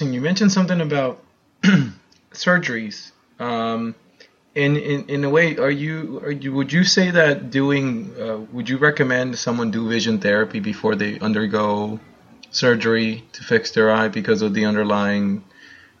interesting. 0.00 0.14
You 0.14 0.20
mentioned 0.20 0.52
something 0.52 0.80
about 0.80 1.20
surgeries. 2.32 3.12
Um, 3.38 3.94
in, 4.54 4.76
in 4.76 5.08
in 5.08 5.24
a 5.24 5.30
way, 5.30 5.56
are 5.56 5.70
you 5.70 6.20
are 6.24 6.32
you 6.32 6.52
would 6.52 6.72
you 6.72 6.84
say 6.84 7.10
that 7.10 7.50
doing 7.50 8.10
uh, 8.18 8.38
would 8.52 8.68
you 8.68 8.78
recommend 8.78 9.38
someone 9.38 9.70
do 9.70 9.88
vision 9.88 10.18
therapy 10.18 10.60
before 10.60 10.96
they 10.96 11.18
undergo 11.20 12.00
surgery 12.50 13.24
to 13.32 13.42
fix 13.44 13.70
their 13.72 13.90
eye 13.90 14.08
because 14.08 14.42
of 14.42 14.54
the 14.54 14.64
underlying 14.64 15.44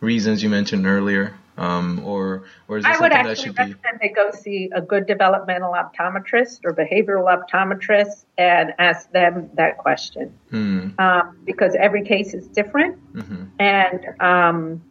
reasons 0.00 0.42
you 0.42 0.48
mentioned 0.48 0.86
earlier? 0.86 1.34
Um, 1.58 2.00
or 2.04 2.44
or 2.68 2.78
is 2.78 2.84
it 2.84 2.88
I 2.88 2.92
would 2.92 2.98
something 2.98 3.10
that 3.10 3.26
actually 3.26 3.50
recommend 3.50 3.98
they 4.00 4.08
go 4.08 4.30
see 4.30 4.70
a 4.72 4.80
good 4.80 5.06
developmental 5.06 5.72
optometrist 5.72 6.60
or 6.64 6.72
behavioral 6.72 7.26
optometrist 7.26 8.24
and 8.38 8.72
ask 8.78 9.10
them 9.10 9.50
that 9.54 9.78
question. 9.78 10.32
Hmm. 10.50 10.90
um, 10.98 11.38
because 11.44 11.74
every 11.74 12.04
case 12.04 12.32
is 12.32 12.46
different. 12.48 12.98
Hmm 13.12 13.48
and 13.58 14.20
um, 14.20 14.82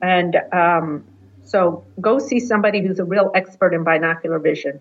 and 0.00 0.36
um, 0.52 1.04
so 1.44 1.84
go 2.00 2.18
see 2.18 2.40
somebody 2.40 2.80
who's 2.80 2.98
a 2.98 3.04
real 3.04 3.30
expert 3.34 3.74
in 3.74 3.84
binocular 3.84 4.38
vision 4.38 4.80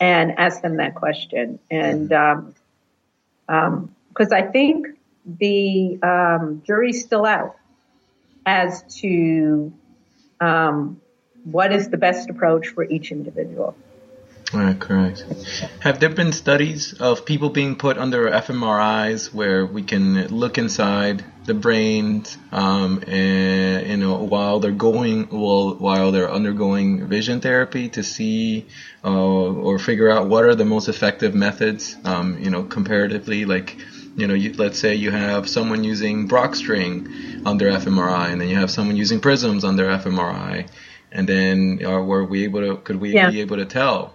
and 0.00 0.32
ask 0.38 0.60
them 0.62 0.76
that 0.76 0.94
question. 0.94 1.58
And 1.70 2.12
um, 2.12 2.54
um, 3.48 3.94
because 4.08 4.32
I 4.32 4.42
think 4.42 4.86
the 5.24 5.98
um, 6.02 6.62
jury's 6.66 7.04
still 7.04 7.24
out 7.24 7.56
as 8.46 8.82
to 9.00 9.72
um, 10.40 11.00
what 11.44 11.72
is 11.72 11.88
the 11.88 11.98
best 11.98 12.30
approach 12.30 12.68
for 12.68 12.84
each 12.84 13.12
individual. 13.12 13.76
Right, 14.52 14.78
correct. 14.78 15.24
Have 15.80 15.98
there 15.98 16.10
been 16.10 16.30
studies 16.30 16.92
of 17.00 17.24
people 17.24 17.50
being 17.50 17.74
put 17.74 17.98
under 17.98 18.30
fMRIs 18.30 19.34
where 19.34 19.66
we 19.66 19.82
can 19.82 20.28
look 20.28 20.58
inside 20.58 21.24
the 21.44 21.54
brains, 21.54 22.38
um, 22.52 23.02
and, 23.06 23.86
you 23.88 23.96
know, 23.96 24.22
while 24.22 24.60
they're 24.60 24.70
going, 24.70 25.28
well, 25.30 25.74
while 25.74 26.12
they're 26.12 26.30
undergoing 26.30 27.08
vision 27.08 27.40
therapy 27.40 27.88
to 27.90 28.02
see 28.02 28.66
uh, 29.04 29.08
or 29.10 29.78
figure 29.78 30.10
out 30.10 30.28
what 30.28 30.44
are 30.44 30.54
the 30.54 30.64
most 30.64 30.88
effective 30.88 31.34
methods, 31.34 31.96
um, 32.04 32.38
you 32.38 32.50
know, 32.50 32.62
comparatively, 32.62 33.44
like. 33.44 33.76
You 34.16 34.28
know, 34.28 34.34
you, 34.34 34.52
let's 34.54 34.78
say 34.78 34.94
you 34.94 35.10
have 35.10 35.48
someone 35.48 35.82
using 35.82 36.26
Brock 36.26 36.54
string 36.54 37.08
under 37.44 37.70
fMRI, 37.70 38.30
and 38.32 38.40
then 38.40 38.48
you 38.48 38.56
have 38.56 38.70
someone 38.70 38.96
using 38.96 39.20
prisms 39.20 39.64
under 39.64 39.86
fMRI, 39.86 40.68
and 41.10 41.28
then 41.28 41.80
are 41.84 42.02
were 42.02 42.24
we 42.24 42.44
able 42.44 42.60
to 42.60 42.76
could 42.76 42.96
we 42.96 43.12
Yeah. 43.12 43.30
be 43.30 43.40
able 43.40 43.56
to 43.56 43.64
tell 43.64 44.14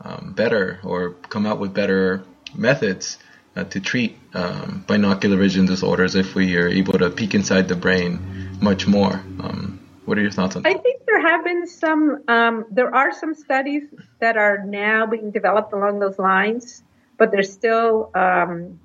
um, 0.00 0.32
better 0.36 0.80
or 0.84 1.10
come 1.28 1.46
out 1.46 1.58
with 1.58 1.74
better 1.74 2.22
methods 2.54 3.18
uh, 3.56 3.64
to 3.64 3.80
treat 3.80 4.18
um, 4.34 4.84
binocular 4.86 5.36
vision 5.36 5.66
disorders 5.66 6.14
if 6.14 6.34
we 6.34 6.56
are 6.56 6.68
able 6.68 6.98
to 6.98 7.10
peek 7.10 7.34
inside 7.34 7.68
the 7.68 7.76
brain 7.76 8.58
much 8.60 8.86
more. 8.86 9.14
Um, 9.40 9.80
what 10.04 10.18
are 10.18 10.22
your 10.22 10.30
thoughts 10.30 10.56
on 10.56 10.62
that? 10.62 10.76
I 10.76 10.78
think 10.78 11.02
there 11.06 11.20
have 11.20 11.44
been 11.44 11.66
some, 11.66 12.24
um, 12.28 12.64
there 12.70 12.94
are 12.94 13.12
some 13.12 13.34
studies 13.34 13.84
that 14.20 14.36
are 14.36 14.64
now 14.64 15.06
being 15.06 15.30
developed 15.30 15.72
along 15.72 16.00
those 16.00 16.18
lines, 16.18 16.82
but 17.18 17.30
they're 17.30 17.42
still, 17.42 18.10
um, 18.14 18.80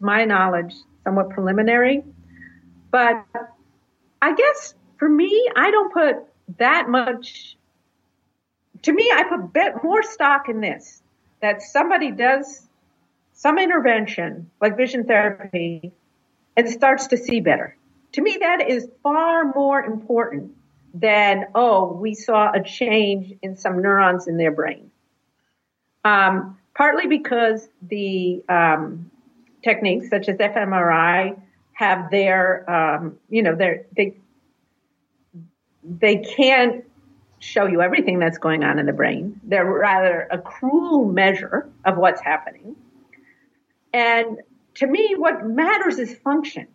to 0.00 0.04
my 0.04 0.24
knowledge, 0.24 0.74
somewhat 1.04 1.30
preliminary. 1.30 2.02
But 2.90 3.24
I 4.20 4.34
guess 4.34 4.74
for 4.98 5.08
me, 5.08 5.48
I 5.54 5.70
don't 5.70 5.92
put 5.92 6.16
that 6.58 6.88
much, 6.88 7.56
to 8.82 8.92
me, 8.92 9.10
I 9.14 9.22
put 9.24 9.84
more 9.84 10.02
stock 10.02 10.48
in 10.48 10.60
this, 10.60 11.02
that 11.40 11.62
somebody 11.62 12.10
does 12.10 12.66
some 13.32 13.58
intervention 13.58 14.50
like 14.60 14.76
vision 14.76 15.04
therapy 15.04 15.92
and 16.56 16.68
starts 16.68 17.06
to 17.08 17.16
see 17.16 17.40
better. 17.40 17.76
To 18.12 18.22
me, 18.22 18.38
that 18.40 18.68
is 18.68 18.88
far 19.02 19.52
more 19.54 19.80
important 19.82 20.52
than, 20.92 21.46
oh, 21.54 21.92
we 21.92 22.14
saw 22.14 22.50
a 22.52 22.62
change 22.62 23.32
in 23.40 23.56
some 23.56 23.80
neurons 23.80 24.26
in 24.26 24.36
their 24.36 24.50
brain. 24.50 24.90
Um, 26.04 26.58
partly 26.74 27.06
because 27.06 27.68
the 27.80 28.42
um, 28.48 29.10
techniques 29.62 30.08
such 30.08 30.28
as 30.28 30.36
fMRI 30.36 31.40
have 31.72 32.10
their, 32.10 32.70
um, 32.70 33.18
you 33.28 33.42
know, 33.42 33.54
their, 33.54 33.86
they, 33.96 34.16
they 35.82 36.16
can't 36.16 36.84
show 37.38 37.66
you 37.66 37.80
everything 37.80 38.18
that's 38.18 38.38
going 38.38 38.62
on 38.62 38.78
in 38.78 38.86
the 38.86 38.92
brain. 38.92 39.40
They're 39.44 39.64
rather 39.64 40.28
a 40.30 40.38
cruel 40.38 41.06
measure 41.06 41.68
of 41.84 41.96
what's 41.96 42.20
happening. 42.20 42.76
And 43.92 44.38
to 44.74 44.86
me, 44.86 45.14
what 45.16 45.46
matters 45.46 45.98
is 45.98 46.14
function. 46.14 46.68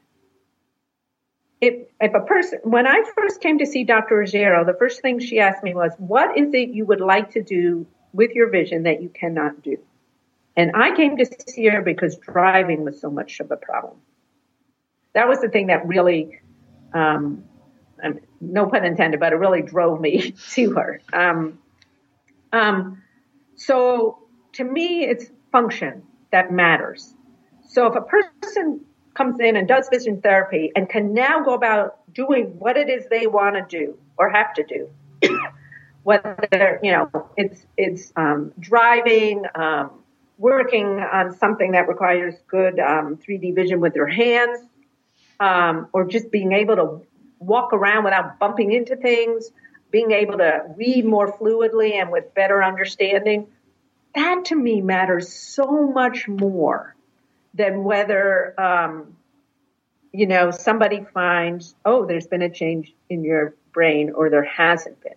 If, 1.62 1.88
if 2.02 2.14
a 2.14 2.22
person, 2.22 2.60
when 2.64 2.86
I 2.86 3.04
first 3.16 3.42
came 3.42 3.60
to 3.60 3.66
see 3.66 3.84
Dr. 3.84 4.18
Ruggiero, 4.18 4.66
the 4.66 4.74
first 4.74 5.02
thing 5.02 5.20
she 5.20 5.40
asked 5.40 5.64
me 5.64 5.74
was, 5.74 5.94
what 5.98 6.38
is 6.38 6.54
it 6.54 6.70
you 6.70 6.86
would 6.86 7.00
like 7.00 7.32
to 7.32 7.42
do 7.42 7.86
with 8.12 8.32
your 8.32 8.50
vision 8.50 8.84
that 8.84 9.02
you 9.02 9.10
cannot 9.10 9.62
do? 9.62 9.78
And 10.58 10.72
I 10.76 10.96
came 10.96 11.18
to 11.18 11.26
see 11.48 11.68
her 11.68 11.82
because 11.82 12.18
driving 12.18 12.84
was 12.84 13.00
so 13.02 13.10
much 13.10 13.40
of 13.40 13.52
a 13.52 13.58
problem. 13.58 13.98
That 15.14 15.28
was 15.28 15.40
the 15.40 15.50
thing 15.50 15.68
that 15.68 15.88
really, 15.88 16.40
um, 16.94 17.44
um, 18.04 18.20
no 18.40 18.68
pun 18.68 18.86
intended, 18.86 19.20
but 19.20 19.34
it 19.34 19.38
really 19.38 19.62
drove 19.62 20.00
me 20.00 20.32
to 20.52 20.72
her. 20.74 21.02
Um, 21.12 21.60
um, 22.54 23.04
so 23.56 24.20
to 24.54 24.64
me, 24.64 25.04
it's 25.04 25.26
function 25.52 26.04
that 26.32 26.52
matters. 26.52 27.14
So 27.68 27.88
if 27.88 27.96
a 27.96 28.02
person 28.02 28.82
comes 29.14 29.40
in 29.40 29.56
and 29.56 29.68
does 29.68 29.90
vision 29.90 30.22
therapy 30.22 30.72
and 30.76 30.88
can 30.90 31.14
now 31.14 31.44
go 31.44 31.54
about 31.54 32.14
doing 32.14 32.60
what 32.60 32.78
it 32.78 32.90
is 32.90 33.06
they 33.10 33.28
want 33.28 33.56
to 33.56 33.66
do 33.68 33.98
or 34.18 34.30
have 34.30 34.54
to 34.54 34.64
do, 34.64 34.90
whether 36.04 36.80
you 36.84 36.92
know 36.92 37.10
it's 37.36 37.66
it's 37.78 38.14
um, 38.16 38.54
driving, 38.60 39.44
um, 39.56 39.92
working 40.38 41.00
on 41.00 41.38
something 41.38 41.72
that 41.72 41.88
requires 41.88 42.36
good 42.48 42.80
um, 42.80 43.18
3D 43.18 43.56
vision 43.56 43.80
with 43.80 43.96
your 43.96 44.08
hands, 44.08 44.60
um, 45.40 45.88
or 45.94 46.06
just 46.06 46.32
being 46.32 46.52
able 46.52 46.76
to 46.76 47.02
walk 47.40 47.74
around 47.74 48.04
without 48.04 48.40
bumping 48.40 48.72
into 48.72 48.96
things, 48.96 49.52
being 49.92 50.12
able 50.12 50.38
to 50.38 50.64
read 50.76 51.06
more 51.06 51.38
fluidly 51.38 51.94
and 51.94 52.12
with 52.12 52.34
better 52.34 52.64
understanding. 52.64 53.48
That 54.14 54.46
to 54.46 54.56
me 54.56 54.82
matters 54.82 55.32
so 55.32 55.92
much 55.92 56.28
more 56.28 56.96
than 57.54 57.84
whether, 57.84 58.60
um, 58.60 59.18
you 60.12 60.28
know, 60.28 60.52
somebody 60.52 61.06
finds, 61.14 61.76
oh, 61.86 62.06
there's 62.06 62.28
been 62.28 62.42
a 62.42 62.50
change 62.50 62.94
in 63.10 63.24
your 63.24 63.56
brain 63.74 64.12
or 64.16 64.30
there 64.30 64.44
hasn't 64.44 65.02
been. 65.02 65.15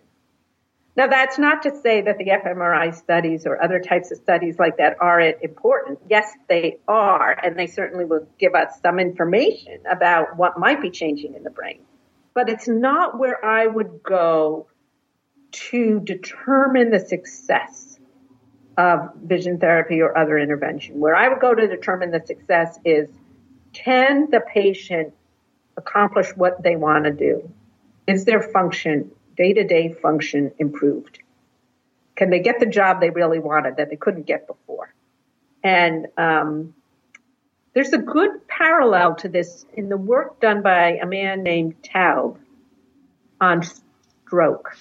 Now, 0.95 1.07
that's 1.07 1.37
not 1.37 1.63
to 1.63 1.79
say 1.81 2.01
that 2.01 2.17
the 2.17 2.25
fMRI 2.25 2.93
studies 2.93 3.45
or 3.45 3.61
other 3.61 3.79
types 3.79 4.11
of 4.11 4.17
studies 4.17 4.59
like 4.59 4.77
that 4.77 4.97
aren't 4.99 5.41
important. 5.41 5.99
Yes, 6.09 6.29
they 6.47 6.77
are, 6.87 7.31
and 7.31 7.57
they 7.57 7.67
certainly 7.67 8.05
will 8.05 8.27
give 8.37 8.53
us 8.53 8.79
some 8.81 8.99
information 8.99 9.79
about 9.89 10.35
what 10.35 10.59
might 10.59 10.81
be 10.81 10.89
changing 10.89 11.35
in 11.35 11.43
the 11.43 11.51
brain. 11.51 11.81
But 12.33 12.49
it's 12.49 12.67
not 12.67 13.17
where 13.17 13.43
I 13.43 13.65
would 13.65 14.01
go 14.03 14.67
to 15.51 15.99
determine 15.99 16.91
the 16.91 16.99
success 16.99 17.99
of 18.77 19.13
vision 19.15 19.59
therapy 19.59 20.01
or 20.01 20.17
other 20.17 20.37
intervention. 20.37 20.99
Where 20.99 21.15
I 21.15 21.27
would 21.27 21.39
go 21.39 21.53
to 21.53 21.67
determine 21.67 22.11
the 22.11 22.23
success 22.25 22.79
is 22.85 23.09
can 23.73 24.29
the 24.31 24.41
patient 24.41 25.13
accomplish 25.77 26.29
what 26.35 26.63
they 26.63 26.75
want 26.75 27.05
to 27.05 27.11
do? 27.11 27.51
Is 28.07 28.25
their 28.25 28.41
function, 28.41 29.11
day 29.39 29.53
to 29.53 29.63
day 29.63 29.93
function 29.93 30.51
improved? 30.59 31.19
Can 32.15 32.29
they 32.29 32.39
get 32.39 32.59
the 32.59 32.65
job 32.67 32.99
they 32.99 33.09
really 33.09 33.39
wanted 33.39 33.77
that 33.77 33.89
they 33.89 33.95
couldn't 33.95 34.27
get 34.27 34.45
before? 34.45 34.93
And 35.63 36.07
um, 36.17 36.75
there's 37.73 37.93
a 37.93 37.97
good 37.97 38.47
parallel 38.47 39.15
to 39.15 39.29
this 39.29 39.65
in 39.73 39.87
the 39.87 39.97
work 39.97 40.41
done 40.41 40.61
by 40.61 40.99
a 41.01 41.05
man 41.05 41.43
named 41.43 41.81
Taub 41.81 42.37
on 43.39 43.63
stroke. 43.63 44.75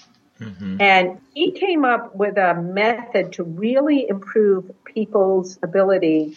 And 0.81 1.20
he 1.34 1.50
came 1.52 1.84
up 1.84 2.14
with 2.14 2.37
a 2.37 2.54
method 2.54 3.32
to 3.34 3.44
really 3.44 4.08
improve 4.08 4.70
people's 4.84 5.58
ability 5.62 6.37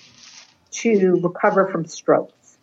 to 0.71 1.19
recover 1.21 1.67
from 1.67 1.85
strokes, 1.85 2.57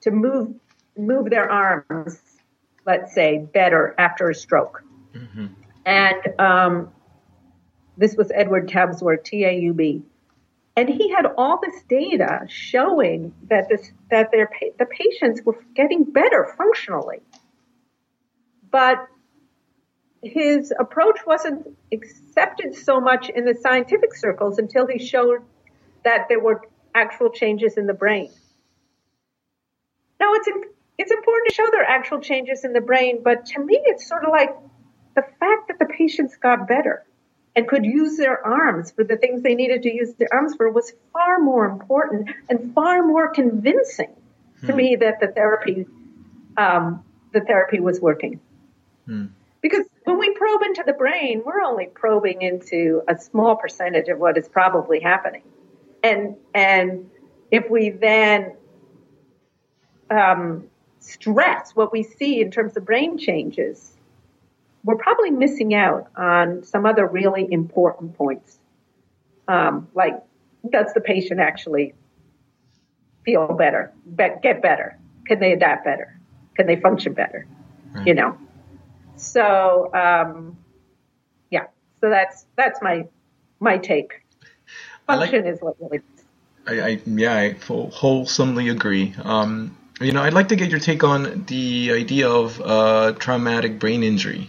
to 0.00 0.10
move 0.10 0.54
move 0.96 1.28
their 1.28 1.50
arms, 1.50 2.20
let's 2.84 3.14
say, 3.14 3.38
better 3.38 3.94
after 3.98 4.30
a 4.30 4.34
stroke. 4.34 4.82
And 5.84 6.40
um, 6.40 6.90
this 7.96 8.16
was 8.16 8.30
Edward 8.32 8.68
Taub's 8.68 9.02
work, 9.02 9.24
T 9.24 9.44
A 9.44 9.52
U 9.52 9.74
B, 9.74 10.02
and 10.76 10.88
he 10.88 11.10
had 11.10 11.26
all 11.36 11.60
this 11.60 11.82
data 11.88 12.46
showing 12.48 13.34
that 13.48 13.68
this 13.68 13.92
that 14.10 14.30
their 14.30 14.48
the 14.78 14.86
patients 14.86 15.42
were 15.44 15.58
getting 15.74 16.04
better 16.04 16.54
functionally, 16.56 17.20
but 18.70 19.06
his 20.22 20.72
approach 20.78 21.18
wasn't 21.26 21.66
accepted 21.92 22.74
so 22.76 23.00
much 23.00 23.28
in 23.28 23.44
the 23.44 23.54
scientific 23.54 24.14
circles 24.14 24.58
until 24.58 24.86
he 24.86 24.98
showed 24.98 25.42
that 26.04 26.26
there 26.28 26.40
were 26.40 26.62
actual 26.94 27.28
changes 27.28 27.76
in 27.76 27.86
the 27.86 27.94
brain. 27.94 28.30
Now 30.20 30.32
it's 30.34 30.48
it's 31.02 31.10
important 31.10 31.48
to 31.48 31.54
show 31.54 31.64
there 31.72 31.82
are 31.82 31.98
actual 31.98 32.20
changes 32.20 32.64
in 32.64 32.72
the 32.72 32.80
brain, 32.80 33.22
but 33.24 33.44
to 33.46 33.64
me, 33.64 33.80
it's 33.86 34.08
sort 34.08 34.24
of 34.24 34.30
like 34.30 34.50
the 35.16 35.22
fact 35.40 35.66
that 35.66 35.80
the 35.80 35.86
patients 35.86 36.36
got 36.36 36.68
better 36.68 37.04
and 37.56 37.66
could 37.66 37.84
use 37.84 38.16
their 38.16 38.46
arms 38.46 38.92
for 38.92 39.02
the 39.02 39.16
things 39.16 39.42
they 39.42 39.56
needed 39.56 39.82
to 39.82 39.92
use 39.92 40.14
their 40.14 40.28
arms 40.32 40.54
for 40.54 40.70
was 40.70 40.92
far 41.12 41.40
more 41.40 41.66
important 41.66 42.30
and 42.48 42.72
far 42.72 43.04
more 43.04 43.28
convincing 43.32 44.14
to 44.60 44.70
hmm. 44.70 44.76
me 44.76 44.96
that 44.96 45.18
the 45.18 45.26
therapy, 45.26 45.86
um, 46.56 47.04
the 47.32 47.40
therapy 47.40 47.80
was 47.80 48.00
working. 48.00 48.40
Hmm. 49.06 49.26
Because 49.60 49.84
when 50.04 50.20
we 50.20 50.32
probe 50.34 50.62
into 50.62 50.84
the 50.86 50.92
brain, 50.92 51.42
we're 51.44 51.62
only 51.62 51.86
probing 51.86 52.42
into 52.42 53.02
a 53.08 53.18
small 53.18 53.56
percentage 53.56 54.06
of 54.06 54.18
what 54.18 54.38
is 54.38 54.48
probably 54.48 55.00
happening. 55.00 55.42
And, 56.04 56.36
and 56.54 57.10
if 57.50 57.68
we 57.68 57.90
then, 57.90 58.54
um, 60.10 60.68
stress 61.02 61.72
what 61.74 61.92
we 61.92 62.02
see 62.02 62.40
in 62.40 62.50
terms 62.50 62.76
of 62.76 62.84
brain 62.84 63.18
changes, 63.18 63.92
we're 64.84 64.96
probably 64.96 65.30
missing 65.30 65.74
out 65.74 66.08
on 66.16 66.64
some 66.64 66.86
other 66.86 67.06
really 67.06 67.46
important 67.50 68.16
points. 68.16 68.58
Um, 69.48 69.88
like, 69.94 70.14
does 70.68 70.92
the 70.94 71.00
patient 71.00 71.40
actually 71.40 71.94
feel 73.24 73.48
better, 73.48 73.92
get 74.16 74.62
better? 74.62 74.98
Can 75.26 75.40
they 75.40 75.52
adapt 75.52 75.84
better? 75.84 76.18
Can 76.54 76.66
they 76.66 76.76
function 76.76 77.12
better? 77.12 77.46
Right. 77.92 78.06
You 78.06 78.14
know. 78.14 78.38
So 79.16 79.92
um, 79.94 80.56
yeah, 81.50 81.66
so 82.00 82.10
that's 82.10 82.46
that's 82.56 82.80
my 82.82 83.06
my 83.60 83.78
take. 83.78 84.24
Function 85.06 85.44
like, 85.44 85.54
is 85.54 85.60
what 85.60 85.76
really. 85.80 86.00
I, 86.66 86.80
I 86.80 87.00
yeah, 87.06 87.34
I 87.34 87.56
wholesomely 87.68 88.68
agree. 88.68 89.14
Um, 89.22 89.76
you 90.02 90.12
know, 90.12 90.22
I'd 90.22 90.34
like 90.34 90.48
to 90.48 90.56
get 90.56 90.70
your 90.70 90.80
take 90.80 91.04
on 91.04 91.44
the 91.46 91.92
idea 91.92 92.28
of 92.28 92.60
uh, 92.60 93.12
traumatic 93.18 93.78
brain 93.78 94.02
injury 94.02 94.48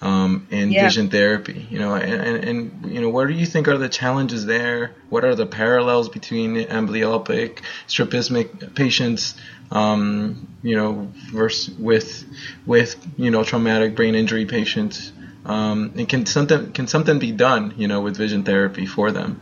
um, 0.00 0.46
and 0.50 0.72
yeah. 0.72 0.84
vision 0.84 1.10
therapy. 1.10 1.66
You 1.70 1.78
know, 1.78 1.94
and, 1.94 2.12
and, 2.12 2.44
and, 2.44 2.92
you 2.92 3.00
know, 3.00 3.08
what 3.08 3.28
do 3.28 3.34
you 3.34 3.46
think 3.46 3.68
are 3.68 3.78
the 3.78 3.88
challenges 3.88 4.46
there? 4.46 4.94
What 5.08 5.24
are 5.24 5.34
the 5.34 5.46
parallels 5.46 6.08
between 6.08 6.56
amblyopic, 6.56 7.60
strabismic 7.86 8.74
patients? 8.74 9.34
Um, 9.72 10.48
you 10.62 10.74
know, 10.74 11.12
versus 11.32 11.72
with 11.78 12.24
with 12.66 12.96
you 13.16 13.30
know 13.30 13.44
traumatic 13.44 13.94
brain 13.94 14.16
injury 14.16 14.44
patients. 14.44 15.12
Um, 15.44 15.92
and 15.96 16.08
can 16.08 16.26
something 16.26 16.72
can 16.72 16.88
something 16.88 17.20
be 17.20 17.30
done? 17.30 17.74
You 17.76 17.86
know, 17.86 18.00
with 18.00 18.16
vision 18.16 18.42
therapy 18.42 18.84
for 18.84 19.12
them 19.12 19.40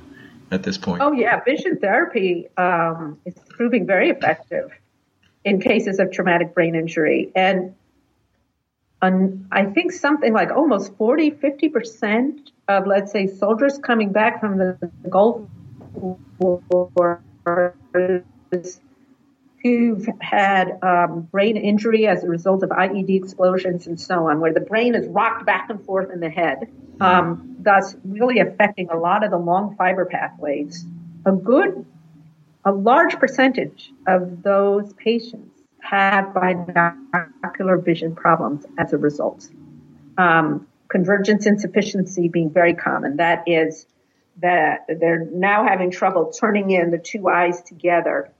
at 0.50 0.62
this 0.62 0.76
point? 0.76 1.02
Oh 1.02 1.12
yeah, 1.12 1.40
vision 1.44 1.78
therapy 1.78 2.46
um, 2.58 3.18
is 3.24 3.34
proving 3.48 3.86
very 3.86 4.10
effective 4.10 4.70
in 5.48 5.60
cases 5.60 5.98
of 5.98 6.12
traumatic 6.12 6.54
brain 6.54 6.74
injury. 6.74 7.30
And 7.34 7.74
I 9.00 9.64
think 9.64 9.92
something 9.92 10.32
like 10.32 10.50
almost 10.50 10.96
40, 10.96 11.30
50% 11.32 12.50
of, 12.68 12.86
let's 12.86 13.12
say, 13.12 13.26
soldiers 13.26 13.78
coming 13.78 14.12
back 14.12 14.40
from 14.40 14.58
the 14.58 14.90
Gulf 15.08 15.48
War 16.38 17.22
who've 19.62 20.08
had 20.20 20.78
um, 20.82 21.22
brain 21.32 21.56
injury 21.56 22.06
as 22.06 22.22
a 22.22 22.28
result 22.28 22.62
of 22.62 22.70
IED 22.70 23.22
explosions 23.22 23.86
and 23.86 24.00
so 24.00 24.28
on, 24.28 24.40
where 24.40 24.52
the 24.52 24.60
brain 24.60 24.94
is 24.94 25.06
rocked 25.08 25.46
back 25.46 25.68
and 25.70 25.84
forth 25.84 26.10
in 26.12 26.20
the 26.20 26.30
head, 26.30 26.70
um, 27.00 27.56
thus 27.60 27.96
really 28.04 28.38
affecting 28.38 28.88
a 28.90 28.96
lot 28.96 29.24
of 29.24 29.30
the 29.30 29.38
long 29.38 29.74
fiber 29.76 30.04
pathways. 30.04 30.84
A 31.26 31.32
good 31.32 31.84
a 32.68 32.72
large 32.72 33.18
percentage 33.18 33.90
of 34.06 34.42
those 34.42 34.92
patients 34.92 35.62
have 35.80 36.34
binocular 36.34 37.78
vision 37.78 38.14
problems 38.14 38.66
as 38.76 38.92
a 38.92 38.98
result. 38.98 39.48
Um, 40.18 40.66
convergence 40.88 41.46
insufficiency 41.46 42.28
being 42.28 42.50
very 42.50 42.74
common. 42.74 43.16
That 43.16 43.44
is 43.46 43.86
that 44.42 44.84
they're 44.86 45.24
now 45.24 45.66
having 45.66 45.90
trouble 45.90 46.30
turning 46.30 46.70
in 46.70 46.90
the 46.90 46.98
two 46.98 47.28
eyes 47.28 47.62
together 47.62 48.30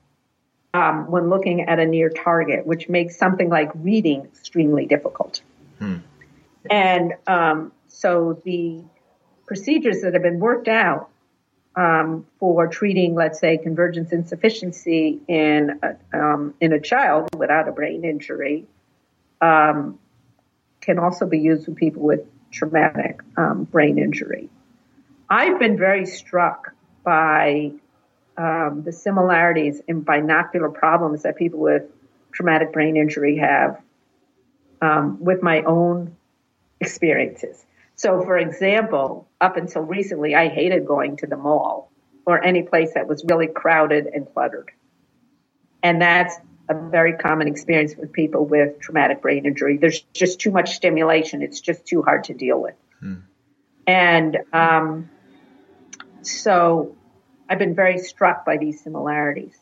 um, 0.75 1.11
when 1.11 1.31
looking 1.31 1.63
at 1.63 1.79
a 1.79 1.87
near 1.87 2.11
target, 2.11 2.67
which 2.67 2.87
makes 2.87 3.17
something 3.17 3.49
like 3.49 3.71
reading 3.77 4.25
extremely 4.25 4.85
difficult. 4.85 5.41
Hmm. 5.79 5.97
And 6.71 7.15
um, 7.27 7.73
so 7.87 8.43
the 8.45 8.85
procedures 9.47 10.03
that 10.03 10.13
have 10.13 10.23
been 10.23 10.39
worked 10.39 10.69
out 10.69 11.09
um, 11.77 12.27
for 12.41 12.67
treating, 12.67 13.15
let's 13.15 13.39
say, 13.39 13.57
convergence 13.57 14.13
insufficiency 14.13 15.21
in 15.29 15.79
a, 15.83 16.19
um, 16.19 16.55
in 16.61 16.73
a 16.73 16.81
child 16.81 17.29
without 17.37 17.69
a 17.69 17.73
brain 17.73 18.05
injury 18.05 18.67
um, 19.41 19.99
can 20.81 20.99
also 20.99 21.27
be 21.27 21.39
used 21.39 21.69
with 21.69 21.77
people 21.77 22.03
with 22.03 22.27
traumatic 22.51 23.21
um, 23.37 23.65
brain 23.65 23.99
injury. 23.99 24.49
I've 25.31 25.59
been 25.59 25.77
very 25.77 26.07
struck 26.07 26.73
by 27.05 27.73
um, 28.37 28.83
the 28.85 28.93
similarities 28.93 29.81
in 29.87 30.01
binocular 30.01 30.71
problems 30.71 31.23
that 31.23 31.37
people 31.37 31.61
with 31.61 31.83
traumatic 32.33 32.73
brain 32.73 32.97
injury 32.97 33.37
have 33.39 33.81
um, 34.81 35.23
with 35.23 35.43
my 35.43 35.63
own 35.63 36.17
experiences. 36.81 37.65
So, 37.97 38.23
for 38.23 38.39
example, 38.39 39.28
up 39.41 39.57
until 39.57 39.83
recently, 39.83 40.35
I 40.35 40.49
hated 40.49 40.87
going 40.87 41.17
to 41.19 41.27
the 41.27 41.37
mall 41.37 41.91
or 42.27 42.43
any 42.43 42.63
place 42.63 42.95
that 42.95 43.07
was 43.07 43.25
really 43.29 43.47
crowded 43.47 44.07
and 44.07 44.27
cluttered. 44.33 44.71
And 45.83 46.03
that's 46.03 46.35
a 46.69 46.75
very 46.75 47.15
common 47.15 47.49
experience 47.49 47.95
with 47.97 48.13
people 48.13 48.45
with 48.45 48.81
traumatic 48.81 49.23
brain 49.23 49.47
injury. 49.47 49.79
There's 49.79 50.01
just 50.13 50.41
too 50.41 50.51
much 50.51 50.75
stimulation. 50.75 51.43
It's 51.43 51.61
just 51.61 51.87
too 51.87 52.03
hard 52.03 52.25
to 52.25 52.35
deal 52.35 52.61
with. 52.61 52.75
Hmm. 53.01 53.15
And 53.87 54.39
um, 54.53 55.11
so 56.23 56.97
I've 57.49 57.59
been 57.59 57.75
very 57.75 57.99
struck 57.99 58.45
by 58.45 58.59
these 58.59 58.83
similarities. 58.83 59.57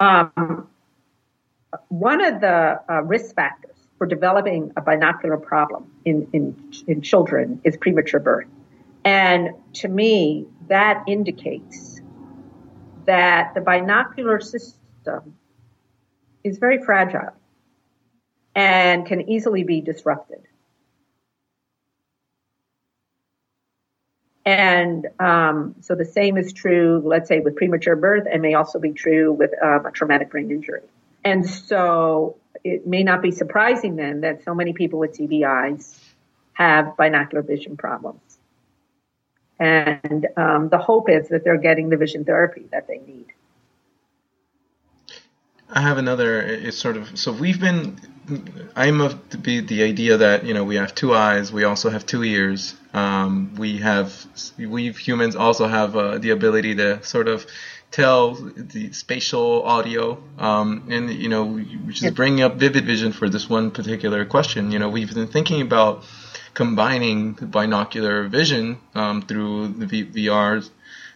Um, 0.00 0.66
one 1.88 2.24
of 2.24 2.40
the 2.40 2.80
uh, 2.88 3.02
risk 3.02 3.34
factors 3.34 3.76
for 4.00 4.06
developing 4.06 4.72
a 4.78 4.80
binocular 4.80 5.36
problem 5.36 5.92
in, 6.06 6.26
in, 6.32 6.72
in 6.86 7.02
children 7.02 7.60
is 7.64 7.76
premature 7.76 8.18
birth. 8.18 8.46
And 9.04 9.50
to 9.74 9.88
me, 9.88 10.46
that 10.68 11.04
indicates 11.06 12.00
that 13.04 13.52
the 13.54 13.60
binocular 13.60 14.40
system 14.40 15.36
is 16.42 16.56
very 16.56 16.82
fragile 16.82 17.34
and 18.54 19.04
can 19.04 19.28
easily 19.28 19.64
be 19.64 19.82
disrupted. 19.82 20.40
And 24.46 25.08
um, 25.18 25.74
so 25.82 25.94
the 25.94 26.06
same 26.06 26.38
is 26.38 26.54
true, 26.54 27.02
let's 27.04 27.28
say, 27.28 27.40
with 27.40 27.54
premature 27.54 27.96
birth, 27.96 28.26
and 28.32 28.40
may 28.40 28.54
also 28.54 28.78
be 28.78 28.92
true 28.92 29.30
with 29.30 29.50
um, 29.62 29.84
a 29.84 29.90
traumatic 29.90 30.30
brain 30.30 30.50
injury. 30.50 30.80
And 31.22 31.46
so 31.46 32.39
it 32.64 32.86
may 32.86 33.02
not 33.02 33.22
be 33.22 33.30
surprising 33.30 33.96
then 33.96 34.20
that 34.22 34.44
so 34.44 34.54
many 34.54 34.72
people 34.72 34.98
with 34.98 35.16
TBIs 35.16 35.98
have 36.52 36.96
binocular 36.96 37.42
vision 37.42 37.76
problems. 37.76 38.38
And 39.58 40.26
um, 40.36 40.68
the 40.68 40.78
hope 40.78 41.10
is 41.10 41.28
that 41.28 41.44
they're 41.44 41.58
getting 41.58 41.90
the 41.90 41.96
vision 41.96 42.24
therapy 42.24 42.66
that 42.70 42.88
they 42.88 42.98
need. 42.98 43.26
I 45.72 45.82
have 45.82 45.98
another. 45.98 46.40
It's 46.40 46.78
sort 46.78 46.96
of 46.96 47.16
so 47.18 47.32
we've 47.32 47.60
been. 47.60 47.98
I'm 48.76 49.00
of 49.00 49.28
the, 49.42 49.60
the 49.60 49.82
idea 49.82 50.16
that 50.16 50.44
you 50.44 50.54
know 50.54 50.64
we 50.64 50.76
have 50.76 50.94
two 50.94 51.14
eyes, 51.14 51.52
we 51.52 51.64
also 51.64 51.90
have 51.90 52.06
two 52.06 52.24
ears. 52.24 52.74
Um, 52.92 53.54
we 53.56 53.78
have 53.78 54.14
we 54.58 54.90
humans 54.92 55.36
also 55.36 55.68
have 55.68 55.96
uh, 55.96 56.18
the 56.18 56.30
ability 56.30 56.74
to 56.76 57.02
sort 57.04 57.28
of 57.28 57.46
tell 57.90 58.34
the 58.34 58.92
spatial 58.92 59.62
audio, 59.62 60.22
um, 60.38 60.84
and 60.90 61.10
you 61.12 61.28
know, 61.28 61.44
which 61.44 62.02
is 62.02 62.10
bringing 62.12 62.42
up 62.42 62.56
vivid 62.56 62.84
vision 62.84 63.12
for 63.12 63.28
this 63.28 63.48
one 63.48 63.70
particular 63.70 64.24
question. 64.24 64.70
You 64.70 64.78
know, 64.78 64.88
we've 64.88 65.12
been 65.12 65.26
thinking 65.26 65.60
about 65.60 66.04
combining 66.54 67.32
binocular 67.32 68.28
vision 68.28 68.78
um, 68.94 69.22
through 69.22 69.68
the 69.68 69.86
v- 69.86 70.04
VR, 70.04 70.68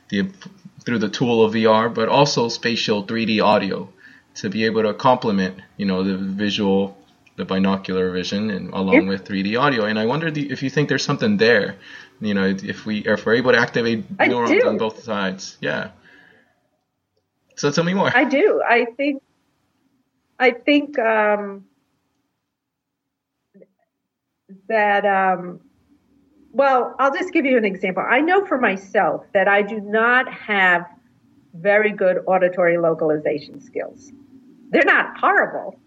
the 0.08 0.28
through 0.84 0.98
the 0.98 1.08
tool 1.08 1.44
of 1.44 1.54
VR, 1.54 1.92
but 1.92 2.08
also 2.08 2.48
spatial 2.48 3.04
3D 3.04 3.42
audio 3.42 3.88
to 4.34 4.50
be 4.50 4.64
able 4.64 4.82
to 4.82 4.92
complement, 4.92 5.60
you 5.76 5.86
know, 5.86 6.02
the 6.02 6.16
visual, 6.16 6.96
the 7.36 7.44
binocular 7.44 8.10
vision, 8.10 8.50
and 8.50 8.70
along 8.74 9.06
with 9.06 9.24
3D 9.24 9.58
audio. 9.58 9.84
And 9.84 9.98
I 9.98 10.06
wonder 10.06 10.26
if 10.28 10.62
you 10.62 10.70
think 10.70 10.88
there's 10.88 11.04
something 11.04 11.36
there, 11.36 11.76
you 12.20 12.34
know, 12.34 12.46
if 12.46 12.84
we 12.84 12.98
if 12.98 13.24
we're 13.24 13.34
able 13.34 13.52
to 13.52 13.58
activate 13.58 14.04
neurons 14.28 14.64
on 14.64 14.78
both 14.78 15.02
sides, 15.04 15.56
yeah. 15.60 15.90
So 17.56 17.70
tell 17.70 17.84
me 17.84 17.94
more. 17.94 18.14
I 18.16 18.24
do. 18.24 18.62
I 18.66 18.86
think. 18.96 19.22
I 20.38 20.50
think 20.50 20.98
um, 20.98 21.64
that. 24.68 25.04
Um, 25.06 25.60
well, 26.52 26.94
I'll 27.00 27.12
just 27.12 27.32
give 27.32 27.44
you 27.44 27.56
an 27.56 27.64
example. 27.64 28.04
I 28.08 28.20
know 28.20 28.46
for 28.46 28.58
myself 28.58 29.26
that 29.32 29.48
I 29.48 29.62
do 29.62 29.80
not 29.80 30.32
have 30.32 30.86
very 31.54 31.92
good 31.92 32.18
auditory 32.26 32.78
localization 32.78 33.60
skills. 33.60 34.12
they're 34.70 34.84
not 34.84 35.16
horrible, 35.18 35.78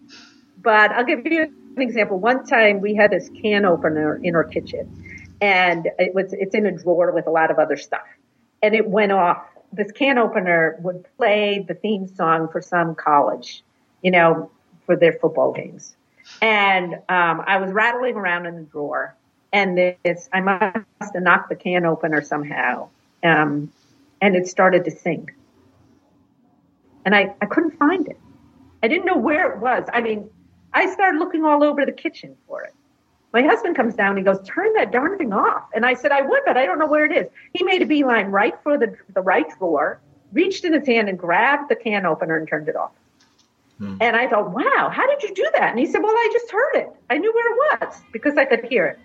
but 0.62 0.90
I'll 0.92 1.04
give 1.04 1.26
you 1.26 1.42
an 1.42 1.82
example. 1.82 2.18
One 2.18 2.44
time 2.44 2.80
we 2.80 2.94
had 2.94 3.10
this 3.10 3.30
can 3.40 3.64
opener 3.64 4.16
in 4.22 4.34
our 4.34 4.44
kitchen 4.44 5.34
and 5.40 5.88
it 5.98 6.14
was, 6.14 6.32
it's 6.32 6.54
in 6.54 6.66
a 6.66 6.72
drawer 6.72 7.12
with 7.12 7.26
a 7.26 7.30
lot 7.30 7.50
of 7.50 7.58
other 7.58 7.76
stuff 7.76 8.06
and 8.62 8.74
it 8.74 8.88
went 8.88 9.12
off. 9.12 9.44
This 9.72 9.92
can 9.92 10.18
opener 10.18 10.78
would 10.80 11.04
play 11.16 11.64
the 11.66 11.74
theme 11.74 12.08
song 12.08 12.48
for 12.48 12.60
some 12.60 12.94
college, 12.94 13.62
you 14.02 14.10
know, 14.10 14.50
for 14.86 14.96
their 14.96 15.12
football 15.12 15.52
games. 15.52 15.96
And 16.40 16.94
um, 17.08 17.42
I 17.46 17.58
was 17.58 17.72
rattling 17.72 18.14
around 18.14 18.46
in 18.46 18.56
the 18.56 18.62
drawer, 18.62 19.14
and 19.52 19.76
this 19.76 20.28
I 20.32 20.40
must 20.40 21.14
have 21.14 21.22
knocked 21.22 21.48
the 21.48 21.56
can 21.56 21.84
opener 21.84 22.22
somehow, 22.22 22.88
um, 23.22 23.72
and 24.20 24.36
it 24.36 24.46
started 24.46 24.84
to 24.84 24.90
sing. 24.90 25.30
And 27.04 27.14
I, 27.14 27.34
I 27.40 27.46
couldn't 27.46 27.78
find 27.78 28.06
it. 28.08 28.18
I 28.82 28.88
didn't 28.88 29.06
know 29.06 29.16
where 29.16 29.52
it 29.52 29.58
was. 29.58 29.84
I 29.92 30.00
mean, 30.00 30.30
I 30.72 30.90
started 30.92 31.18
looking 31.18 31.44
all 31.44 31.64
over 31.64 31.84
the 31.86 31.92
kitchen 31.92 32.36
for 32.46 32.62
it. 32.62 32.74
My 33.32 33.42
husband 33.42 33.76
comes 33.76 33.94
down 33.94 34.10
and 34.10 34.18
he 34.18 34.24
goes, 34.24 34.38
turn 34.46 34.72
that 34.74 34.90
darn 34.90 35.18
thing 35.18 35.32
off. 35.32 35.64
And 35.74 35.84
I 35.84 35.94
said, 35.94 36.12
I 36.12 36.22
would, 36.22 36.40
but 36.46 36.56
I 36.56 36.64
don't 36.64 36.78
know 36.78 36.86
where 36.86 37.04
it 37.04 37.12
is. 37.12 37.30
He 37.52 37.62
made 37.62 37.82
a 37.82 37.86
beeline 37.86 38.28
right 38.28 38.54
for 38.62 38.78
the, 38.78 38.96
the 39.12 39.20
right 39.20 39.46
drawer, 39.58 40.00
reached 40.32 40.64
in 40.64 40.72
his 40.72 40.86
hand 40.86 41.08
and 41.08 41.18
grabbed 41.18 41.68
the 41.68 41.76
can 41.76 42.06
opener 42.06 42.36
and 42.36 42.48
turned 42.48 42.68
it 42.68 42.76
off. 42.76 42.92
Hmm. 43.78 43.96
And 44.00 44.16
I 44.16 44.28
thought, 44.28 44.50
wow, 44.50 44.90
how 44.92 45.06
did 45.06 45.22
you 45.22 45.34
do 45.34 45.48
that? 45.54 45.70
And 45.70 45.78
he 45.78 45.86
said, 45.86 46.02
well, 46.02 46.12
I 46.12 46.30
just 46.32 46.50
heard 46.50 46.74
it. 46.76 46.88
I 47.10 47.18
knew 47.18 47.32
where 47.32 47.52
it 47.52 47.80
was 47.80 48.00
because 48.12 48.36
I 48.38 48.46
could 48.46 48.64
hear 48.64 48.86
it. 48.86 48.98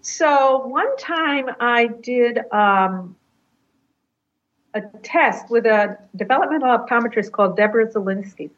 So 0.00 0.66
one 0.66 0.96
time 0.96 1.50
I 1.60 1.88
did 1.88 2.38
um, 2.52 3.16
a 4.72 4.80
test 5.02 5.50
with 5.50 5.66
a 5.66 5.98
developmental 6.14 6.68
optometrist 6.68 7.32
called 7.32 7.56
Deborah 7.56 7.88
Zelinsky, 7.88 8.50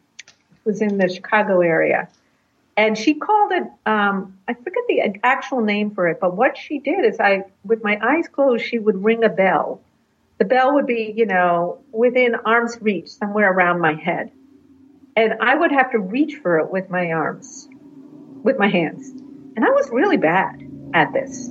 who's 0.64 0.82
in 0.82 0.98
the 0.98 1.08
Chicago 1.08 1.62
area 1.62 2.08
and 2.78 2.96
she 2.96 3.12
called 3.12 3.52
it 3.52 3.64
um, 3.84 4.38
i 4.46 4.54
forget 4.54 4.84
the 4.88 5.02
actual 5.24 5.60
name 5.60 5.90
for 5.90 6.08
it 6.08 6.18
but 6.20 6.34
what 6.34 6.56
she 6.56 6.78
did 6.78 7.04
is 7.04 7.20
i 7.20 7.42
with 7.64 7.84
my 7.84 7.98
eyes 8.00 8.26
closed 8.28 8.64
she 8.64 8.78
would 8.78 9.04
ring 9.04 9.22
a 9.24 9.28
bell. 9.28 9.82
The 10.38 10.44
bell 10.44 10.72
would 10.74 10.86
be 10.86 11.12
you 11.14 11.26
know 11.26 11.80
within 11.92 12.36
arm's 12.46 12.80
reach 12.80 13.08
somewhere 13.08 13.52
around 13.52 13.80
my 13.80 13.92
head. 13.92 14.30
And 15.16 15.34
i 15.40 15.54
would 15.54 15.72
have 15.72 15.90
to 15.90 15.98
reach 15.98 16.36
for 16.36 16.58
it 16.60 16.70
with 16.70 16.88
my 16.88 17.10
arms 17.12 17.68
with 18.44 18.56
my 18.58 18.68
hands. 18.68 19.10
And 19.56 19.64
i 19.64 19.70
was 19.70 19.90
really 19.90 20.16
bad 20.16 20.64
at 20.94 21.12
this. 21.12 21.48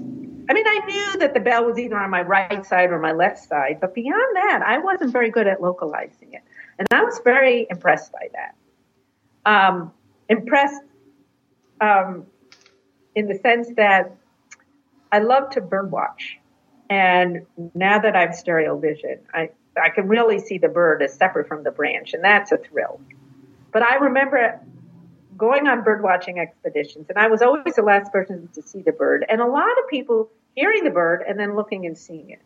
I 0.49 0.53
mean 0.53 0.65
i 0.65 0.79
knew 0.87 1.19
that 1.19 1.33
the 1.33 1.41
bell 1.41 1.65
was 1.65 1.77
either 1.77 1.99
on 1.99 2.09
my 2.09 2.21
right 2.21 2.65
side 2.65 2.89
or 2.91 2.99
my 2.99 3.11
left 3.11 3.39
side 3.39 3.79
but 3.81 3.93
beyond 3.93 4.35
that 4.37 4.61
i 4.65 4.77
wasn't 4.77 5.11
very 5.11 5.29
good 5.29 5.47
at 5.47 5.61
localizing 5.61 6.31
it. 6.31 6.43
And 6.79 6.87
i 6.91 7.03
was 7.03 7.19
very 7.19 7.67
impressed 7.69 8.13
by 8.13 8.29
that. 8.33 8.55
Um, 9.45 9.91
impressed 10.29 10.81
um, 11.81 12.25
in 13.15 13.27
the 13.27 13.35
sense 13.35 13.69
that 13.77 14.15
I 15.11 15.19
love 15.19 15.51
to 15.51 15.61
bird 15.61 15.91
watch. 15.91 16.37
And 16.89 17.45
now 17.73 17.99
that 17.99 18.15
I 18.15 18.21
have 18.21 18.35
stereo 18.35 18.77
vision, 18.77 19.19
I, 19.33 19.49
I 19.81 19.89
can 19.89 20.07
really 20.07 20.39
see 20.39 20.57
the 20.57 20.69
bird 20.69 21.01
as 21.01 21.13
separate 21.13 21.47
from 21.47 21.63
the 21.63 21.71
branch, 21.71 22.13
and 22.13 22.23
that's 22.23 22.51
a 22.51 22.57
thrill. 22.57 23.01
But 23.71 23.83
I 23.83 23.95
remember 23.95 24.59
going 25.37 25.67
on 25.67 25.83
bird 25.83 26.01
watching 26.01 26.39
expeditions, 26.39 27.07
and 27.09 27.17
I 27.17 27.27
was 27.27 27.41
always 27.41 27.75
the 27.75 27.81
last 27.81 28.11
person 28.11 28.49
to 28.53 28.61
see 28.61 28.81
the 28.81 28.91
bird, 28.91 29.25
and 29.27 29.41
a 29.41 29.45
lot 29.45 29.77
of 29.77 29.89
people 29.89 30.29
hearing 30.55 30.83
the 30.83 30.89
bird 30.89 31.23
and 31.27 31.39
then 31.39 31.55
looking 31.55 31.85
and 31.85 31.97
seeing 31.97 32.29
it. 32.31 32.41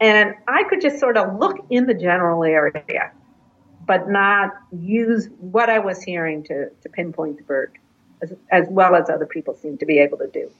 And 0.00 0.34
I 0.46 0.64
could 0.64 0.80
just 0.82 0.98
sort 0.98 1.16
of 1.16 1.38
look 1.38 1.64
in 1.70 1.86
the 1.86 1.94
general 1.94 2.44
area, 2.44 3.12
but 3.86 4.10
not 4.10 4.50
use 4.72 5.28
what 5.38 5.70
I 5.70 5.78
was 5.78 6.02
hearing 6.02 6.42
to, 6.44 6.68
to 6.68 6.88
pinpoint 6.90 7.38
the 7.38 7.44
bird 7.44 7.78
as, 8.22 8.32
as 8.50 8.66
well 8.70 8.94
as 8.94 9.08
other 9.10 9.26
people 9.26 9.54
seem 9.54 9.78
to 9.78 9.86
be 9.86 9.98
able 9.98 10.18
to 10.18 10.28
do. 10.28 10.50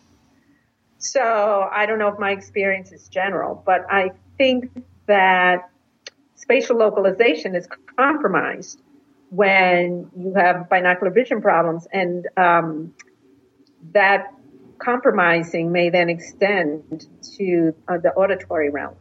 So 0.99 1.69
I 1.71 1.87
don't 1.87 1.99
know 1.99 2.09
if 2.09 2.19
my 2.19 2.31
experience 2.31 2.93
is 2.93 3.09
general, 3.09 3.63
but 3.65 3.87
I 3.91 4.11
think 4.39 4.71
that 5.07 5.71
spatial 6.35 6.77
localization 6.77 7.55
is 7.55 7.69
compromised 7.97 8.81
when 9.31 10.11
you 10.17 10.35
have 10.35 10.69
binocular 10.69 11.13
vision 11.13 11.43
problems 11.43 11.87
and 11.93 12.29
um, 12.37 12.95
that 13.93 14.33
compromising 14.79 15.73
may 15.73 15.91
then 15.91 16.09
extend 16.09 17.07
to 17.37 17.75
uh, 17.89 17.99
the 17.99 18.13
auditory 18.13 18.71
realm. 18.71 18.95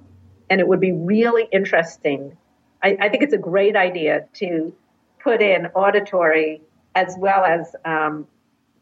And 0.50 0.60
it 0.62 0.68
would 0.68 0.80
be 0.80 0.92
really 0.92 1.48
interesting. 1.52 2.38
I, 2.82 2.98
I, 3.00 3.10
think 3.10 3.24
it's 3.24 3.34
a 3.34 3.40
great 3.40 3.76
idea 3.76 4.28
to 4.36 4.74
put 5.20 5.42
in 5.42 5.68
auditory 5.68 6.62
as 6.94 7.16
well 7.18 7.44
as 7.44 7.76
um, 7.84 8.28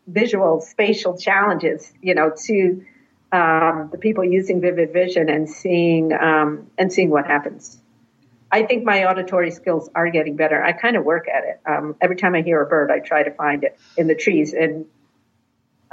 visual 0.07 0.62
spatial 0.62 1.17
challenges, 1.17 1.93
you 2.01 2.15
know, 2.15 2.31
to 2.45 2.86
um, 3.31 3.89
the 3.91 3.98
people 3.98 4.24
using 4.24 4.62
vivid 4.62 4.93
vision 4.93 5.29
and 5.29 5.50
seeing 5.50 6.13
um, 6.13 6.67
and 6.77 6.91
seeing 6.91 7.10
what 7.10 7.25
happens. 7.25 7.79
I 8.51 8.63
think 8.63 8.83
my 8.83 9.05
auditory 9.05 9.50
skills 9.50 9.89
are 9.95 10.10
getting 10.10 10.36
better. 10.36 10.63
I 10.63 10.74
kind 10.74 10.95
of 10.95 11.03
work 11.03 11.27
at 11.27 11.43
it. 11.43 11.60
Um, 11.65 11.95
every 12.00 12.15
time 12.15 12.36
I 12.36 12.43
hear 12.43 12.62
a 12.62 12.67
bird, 12.67 12.91
I 12.91 13.00
try 13.00 13.24
to 13.24 13.31
find 13.31 13.63
it 13.63 13.79
in 13.98 14.05
the 14.05 14.13
trees. 14.13 14.53
And 14.53 14.86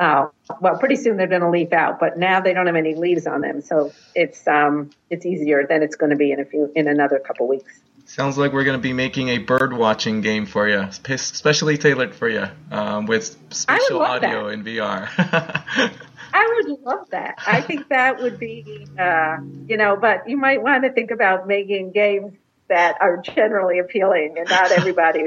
uh, 0.00 0.29
well, 0.61 0.79
pretty 0.79 0.97
soon 0.97 1.17
they're 1.17 1.26
going 1.26 1.40
to 1.43 1.50
leaf 1.50 1.73
out, 1.73 2.00
but 2.00 2.19
now 2.19 2.40
they 2.40 2.52
don't 2.52 2.67
have 2.67 2.76
any 2.76 2.95
leaves 2.95 3.26
on 3.26 3.43
them, 3.43 3.61
so 3.61 3.93
it's 4.14 4.47
um, 4.49 4.90
it's 5.11 5.26
easier 5.26 5.67
than 5.67 5.83
it's 5.83 5.95
going 5.95 6.11
to 6.11 6.17
be 6.17 6.33
in 6.33 6.40
a 6.40 6.45
few 6.45 6.73
in 6.75 6.88
another 6.88 7.19
couple 7.19 7.47
weeks. 7.47 7.81
Sounds 8.11 8.37
like 8.37 8.52
we're 8.52 8.64
going 8.64 8.76
to 8.76 8.83
be 8.83 8.93
making 8.93 9.29
a 9.29 9.38
bird 9.38 9.73
watching 9.73 10.21
game 10.21 10.45
for 10.45 10.69
you, 10.69 10.88
specially 10.90 11.79
tailored 11.79 12.12
for 12.12 12.29
you, 12.29 12.45
um, 12.73 13.07
with 13.07 13.37
special 13.55 14.02
audio 14.02 14.49
that. 14.49 14.52
in 14.52 14.64
VR. 14.64 15.09
I 16.35 16.62
would 16.67 16.81
love 16.81 17.09
that. 17.11 17.37
I 17.47 17.61
think 17.61 17.88
that 17.90 18.21
would 18.21 18.40
be, 18.40 18.88
uh, 18.99 19.37
you 19.69 19.76
know, 19.76 19.97
but 19.97 20.29
you 20.29 20.37
might 20.37 20.61
want 20.61 20.83
to 20.83 20.93
think 20.93 21.12
about 21.12 21.47
making 21.47 21.93
games 21.93 22.33
that 22.67 22.97
are 23.00 23.19
generally 23.19 23.79
appealing 23.79 24.35
and 24.38 24.49
not 24.49 24.73
everybody 24.73 25.21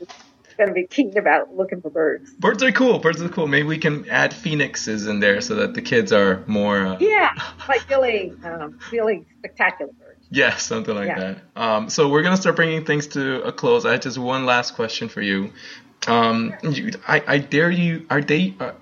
is 0.00 0.08
going 0.56 0.68
to 0.68 0.74
be 0.74 0.86
keen 0.86 1.18
about 1.18 1.54
looking 1.54 1.82
for 1.82 1.90
birds. 1.90 2.32
Birds 2.32 2.62
are 2.62 2.72
cool. 2.72 2.98
Birds 2.98 3.20
are 3.20 3.28
cool. 3.28 3.46
Maybe 3.46 3.68
we 3.68 3.78
can 3.78 4.08
add 4.08 4.32
phoenixes 4.32 5.06
in 5.06 5.20
there 5.20 5.42
so 5.42 5.56
that 5.56 5.74
the 5.74 5.82
kids 5.82 6.14
are 6.14 6.42
more. 6.46 6.78
Uh... 6.78 6.96
Yeah, 6.98 7.34
like 7.68 7.86
really, 7.90 8.32
um, 8.42 8.78
really 8.90 9.26
spectacular. 9.38 9.92
Yeah, 10.32 10.56
something 10.56 10.94
like 10.94 11.08
yeah. 11.08 11.18
that. 11.18 11.38
Um, 11.54 11.90
so 11.90 12.08
we're 12.08 12.22
gonna 12.22 12.38
start 12.38 12.56
bringing 12.56 12.86
things 12.86 13.06
to 13.08 13.42
a 13.42 13.52
close. 13.52 13.84
I 13.84 13.92
have 13.92 14.00
just 14.00 14.16
one 14.16 14.46
last 14.46 14.74
question 14.74 15.08
for 15.08 15.20
you. 15.20 15.52
Um, 16.06 16.54
you 16.62 16.92
I, 17.06 17.22
I 17.26 17.38
dare 17.38 17.70
you. 17.70 18.06
Are 18.08 18.22
they? 18.22 18.54
Uh, 18.58 18.72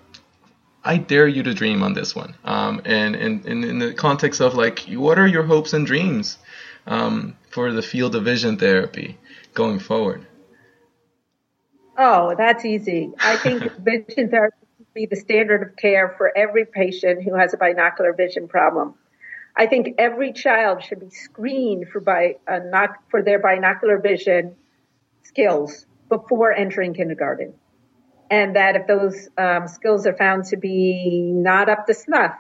I 0.84 0.96
dare 0.96 1.26
you 1.26 1.42
to 1.42 1.52
dream 1.52 1.82
on 1.82 1.92
this 1.92 2.14
one. 2.14 2.34
Um, 2.44 2.80
and, 2.84 3.14
and, 3.14 3.44
and 3.44 3.64
in 3.64 3.78
the 3.78 3.92
context 3.92 4.40
of 4.40 4.54
like, 4.54 4.80
what 4.88 5.18
are 5.18 5.26
your 5.26 5.42
hopes 5.42 5.74
and 5.74 5.86
dreams 5.86 6.38
um, 6.86 7.36
for 7.50 7.72
the 7.72 7.82
field 7.82 8.14
of 8.14 8.24
vision 8.24 8.56
therapy 8.56 9.18
going 9.52 9.78
forward? 9.78 10.26
Oh, 11.98 12.34
that's 12.34 12.64
easy. 12.64 13.12
I 13.18 13.36
think 13.36 13.62
vision 13.78 14.30
therapy 14.30 14.56
should 14.78 14.94
be 14.94 15.06
the 15.06 15.16
standard 15.16 15.62
of 15.62 15.76
care 15.76 16.14
for 16.16 16.36
every 16.36 16.64
patient 16.64 17.24
who 17.24 17.34
has 17.34 17.52
a 17.52 17.58
binocular 17.58 18.14
vision 18.14 18.48
problem. 18.48 18.94
I 19.60 19.66
think 19.66 19.96
every 19.98 20.32
child 20.32 20.82
should 20.82 21.00
be 21.00 21.10
screened 21.10 21.90
for 21.90 22.00
by 22.00 22.36
uh, 22.48 22.60
not 22.64 22.96
for 23.10 23.22
their 23.22 23.38
binocular 23.38 23.98
vision 23.98 24.56
skills 25.24 25.84
before 26.08 26.50
entering 26.50 26.94
kindergarten, 26.94 27.52
and 28.30 28.56
that 28.56 28.76
if 28.76 28.86
those 28.86 29.28
um, 29.36 29.68
skills 29.68 30.06
are 30.06 30.16
found 30.16 30.46
to 30.46 30.56
be 30.56 31.30
not 31.34 31.68
up 31.68 31.86
to 31.88 31.92
snuff, 31.92 32.32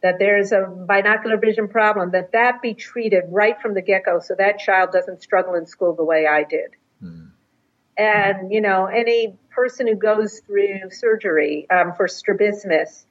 that 0.00 0.20
there's 0.20 0.52
a 0.52 0.64
binocular 0.86 1.38
vision 1.38 1.66
problem, 1.66 2.12
that 2.12 2.30
that 2.30 2.62
be 2.62 2.72
treated 2.72 3.24
right 3.30 3.60
from 3.60 3.74
the 3.74 3.82
get 3.82 4.04
go, 4.04 4.20
so 4.20 4.36
that 4.38 4.60
child 4.60 4.92
doesn't 4.92 5.20
struggle 5.20 5.56
in 5.56 5.66
school 5.66 5.96
the 5.96 6.04
way 6.04 6.28
I 6.28 6.44
did. 6.44 6.70
Mm. 7.02 7.32
And 7.96 8.52
you 8.52 8.60
know, 8.60 8.86
any 8.86 9.36
person 9.50 9.88
who 9.88 9.96
goes 9.96 10.38
through 10.46 10.90
surgery 10.90 11.66
um, 11.68 11.94
for 11.96 12.06
strabismus, 12.06 13.06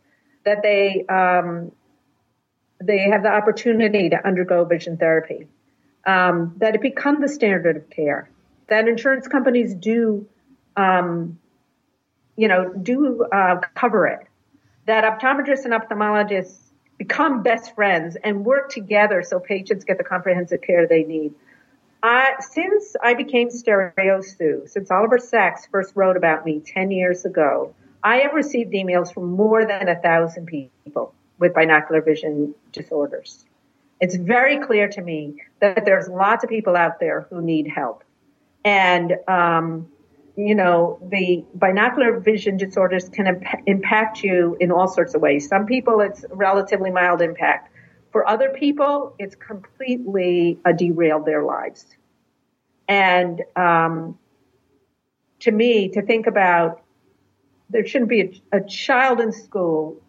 that 0.45 0.63
they 0.63 1.05
um, 1.09 1.73
they 2.81 2.99
have 3.09 3.23
the 3.23 3.29
opportunity 3.29 4.09
to 4.09 4.27
undergo 4.27 4.63
vision 4.65 4.97
therapy, 4.97 5.47
um, 6.05 6.55
that 6.57 6.75
it 6.75 6.81
become 6.81 7.21
the 7.21 7.27
standard 7.27 7.77
of 7.77 7.89
care, 7.89 8.29
that 8.67 8.87
insurance 8.87 9.27
companies 9.27 9.73
do, 9.73 10.27
um, 10.75 11.39
you 12.35 12.47
know, 12.47 12.71
do 12.73 13.25
uh, 13.31 13.59
cover 13.75 14.07
it, 14.07 14.27
that 14.85 15.03
optometrists 15.03 15.65
and 15.65 15.73
ophthalmologists 15.73 16.59
become 16.97 17.43
best 17.43 17.75
friends 17.75 18.15
and 18.23 18.45
work 18.45 18.69
together 18.69 19.21
so 19.21 19.39
patients 19.39 19.83
get 19.83 19.97
the 19.97 20.03
comprehensive 20.03 20.61
care 20.61 20.87
they 20.87 21.03
need. 21.03 21.33
I, 22.01 22.35
since 22.39 22.95
I 23.01 23.15
became 23.15 23.49
Stereo 23.49 24.21
Sue, 24.21 24.63
since 24.67 24.91
Oliver 24.91 25.17
Sacks 25.17 25.67
first 25.71 25.93
wrote 25.95 26.15
about 26.15 26.45
me 26.45 26.61
10 26.65 26.91
years 26.91 27.25
ago, 27.25 27.73
I 28.03 28.17
have 28.17 28.33
received 28.33 28.71
emails 28.73 29.13
from 29.13 29.31
more 29.31 29.65
than 29.65 29.89
a 29.89 29.99
thousand 29.99 30.45
people 30.45 31.13
with 31.39 31.53
binocular 31.53 32.01
vision 32.01 32.53
disorders. 32.71 33.45
It's 33.99 34.15
very 34.15 34.59
clear 34.59 34.87
to 34.89 35.01
me 35.01 35.41
that 35.59 35.85
there's 35.85 36.07
lots 36.07 36.43
of 36.43 36.49
people 36.49 36.75
out 36.75 36.99
there 36.99 37.27
who 37.29 37.41
need 37.41 37.67
help. 37.67 38.03
And, 38.63 39.17
um, 39.27 39.87
you 40.35 40.53
know, 40.53 40.99
the 41.09 41.43
binocular 41.55 42.19
vision 42.19 42.57
disorders 42.57 43.09
can 43.09 43.27
imp- 43.27 43.63
impact 43.65 44.23
you 44.23 44.55
in 44.59 44.71
all 44.71 44.87
sorts 44.87 45.15
of 45.15 45.21
ways. 45.21 45.47
Some 45.47 45.65
people, 45.65 45.99
it's 46.01 46.25
relatively 46.29 46.91
mild 46.91 47.21
impact. 47.21 47.73
For 48.11 48.27
other 48.27 48.49
people, 48.49 49.15
it's 49.17 49.35
completely 49.35 50.59
uh, 50.63 50.73
derailed 50.73 51.25
their 51.25 51.43
lives. 51.43 51.85
And 52.87 53.41
um, 53.55 54.17
to 55.39 55.51
me, 55.51 55.89
to 55.89 56.01
think 56.01 56.27
about 56.27 56.81
there 57.69 57.85
shouldn't 57.85 58.09
be 58.09 58.41
a, 58.51 58.57
a 58.57 58.61
child 58.63 59.19
in 59.19 59.31
school 59.31 60.01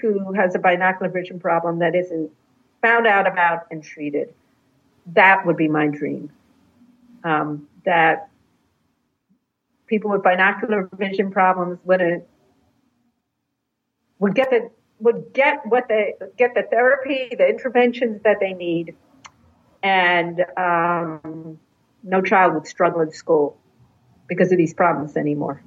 who 0.00 0.32
has 0.32 0.54
a 0.54 0.58
binocular 0.58 1.10
vision 1.10 1.38
problem 1.38 1.78
that 1.80 1.94
isn't 1.94 2.30
found 2.82 3.06
out 3.06 3.26
about 3.26 3.66
and 3.70 3.82
treated. 3.82 4.32
That 5.06 5.46
would 5.46 5.56
be 5.56 5.68
my 5.68 5.88
dream. 5.88 6.30
Um, 7.24 7.68
that 7.84 8.28
people 9.86 10.10
with 10.10 10.22
binocular 10.22 10.88
vision 10.92 11.30
problems 11.30 11.78
wouldn't 11.84 12.24
would 14.18 14.34
get 14.34 14.50
the 14.50 14.70
would 14.98 15.32
get 15.32 15.66
what 15.66 15.88
they 15.88 16.14
get 16.36 16.54
the 16.54 16.62
therapy, 16.62 17.34
the 17.36 17.46
interventions 17.48 18.22
that 18.22 18.38
they 18.40 18.52
need, 18.54 18.94
and 19.82 20.44
um, 20.56 21.58
no 22.02 22.22
child 22.22 22.54
would 22.54 22.66
struggle 22.66 23.00
in 23.00 23.12
school 23.12 23.58
because 24.26 24.50
of 24.52 24.58
these 24.58 24.74
problems 24.74 25.16
anymore. 25.16 25.62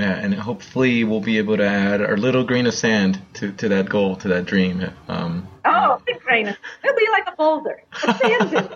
Yeah, 0.00 0.16
and 0.16 0.32
hopefully 0.32 1.04
we'll 1.04 1.20
be 1.20 1.36
able 1.36 1.58
to 1.58 1.66
add 1.66 2.00
our 2.00 2.16
little 2.16 2.42
grain 2.42 2.66
of 2.66 2.72
sand 2.72 3.20
to, 3.34 3.52
to 3.52 3.68
that 3.68 3.90
goal, 3.90 4.16
to 4.16 4.28
that 4.28 4.46
dream. 4.46 4.90
Um, 5.08 5.46
oh, 5.66 6.00
big 6.06 6.20
grain 6.20 6.46
It'll 6.46 6.96
be 6.96 7.08
like 7.12 7.28
a 7.28 7.36
boulder. 7.36 7.82
A 7.92 8.14
sand 8.18 8.50
dune. 8.50 8.68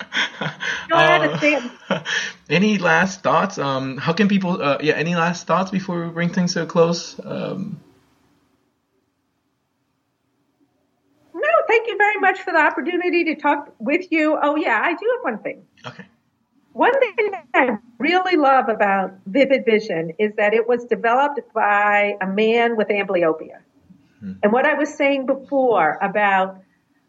Go 0.91 0.97
ahead 0.97 1.31
uh, 1.31 1.39
sand. 1.41 1.71
Any 2.51 2.77
last 2.77 3.23
thoughts? 3.23 3.57
Um, 3.57 3.97
how 3.97 4.13
can 4.13 4.29
people? 4.29 4.63
Uh, 4.63 4.79
yeah, 4.83 4.95
any 4.95 5.15
last 5.15 5.47
thoughts 5.47 5.71
before 5.71 6.05
we 6.05 6.11
bring 6.11 6.29
things 6.29 6.53
to 6.55 6.63
a 6.65 6.67
close? 6.67 7.19
Um, 7.25 7.81
no, 11.33 11.49
thank 11.67 11.89
you 11.89 11.97
very 11.97 12.21
much 12.21 12.41
for 12.41 12.53
the 12.53 12.61
opportunity 12.61 13.25
to 13.25 13.37
talk 13.37 13.75
with 13.79 14.13
you. 14.13 14.39
Oh 14.41 14.57
yeah, 14.57 14.79
I 14.79 14.93
do 14.93 15.11
have 15.17 15.25
one 15.25 15.43
thing. 15.43 15.65
Okay. 15.87 16.05
One 16.75 16.93
thing 16.99 17.31
that 17.31 17.47
I 17.55 17.79
really 17.99 18.37
love 18.37 18.69
about 18.69 19.13
Vivid 19.27 19.65
Vision 19.65 20.13
is 20.19 20.35
that 20.37 20.55
it 20.55 20.67
was 20.67 20.85
developed 20.85 21.41
by 21.55 22.17
a 22.21 22.27
man 22.27 22.77
with 22.77 22.89
amblyopia. 22.89 23.61
Hmm. 24.19 24.33
And 24.43 24.53
what 24.53 24.67
I 24.67 24.75
was 24.75 24.93
saying 24.93 25.27
before 25.27 25.97
about 26.03 26.59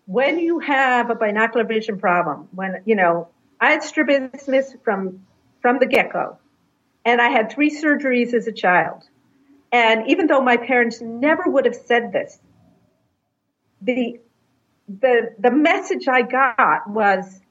when 0.05 0.38
you 0.38 0.60
have 0.60 1.10
a 1.10 1.15
binocular 1.15 1.65
vision 1.65 2.00
problem, 2.00 2.48
when, 2.53 2.84
you 2.86 2.95
know, 2.95 3.29
I 3.60 3.72
had 3.72 3.81
strabismus 3.81 4.75
from, 4.84 5.25
from 5.63 5.79
the 5.79 5.88
get-go 5.88 6.38
and 7.03 7.19
I 7.19 7.29
had 7.29 7.51
three 7.51 7.72
surgeries 7.72 8.36
as 8.36 8.45
a 8.45 8.51
child. 8.51 9.01
And 9.72 10.07
even 10.07 10.27
though 10.27 10.41
my 10.41 10.57
parents 10.57 11.01
never 11.01 11.43
would 11.48 11.65
have 11.65 11.75
said 11.75 12.12
this, 12.12 12.38
the, 13.81 14.19
the, 14.88 15.34
the 15.39 15.50
message 15.50 16.07
I 16.07 16.22
got 16.22 16.88
was 16.88 17.41